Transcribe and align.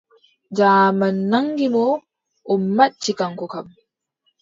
Jaaman 0.57 1.15
naŋgi 1.31 1.67
mo, 1.73 1.85
o 2.51 2.53
majji 2.75 3.11
kaŋko 3.19 3.45
kam. 3.53 3.65